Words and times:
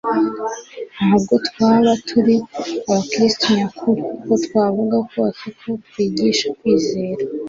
ntabwo 1.05 1.33
twaba 1.47 1.91
turi 2.07 2.35
abakristo 2.89 3.45
nyakuri 3.57 4.01
uko 4.15 4.31
twavuga 4.45 4.97
kose 5.13 5.45
ko 5.59 5.67
twigisha 5.87 6.47
kwizera. 6.57 7.21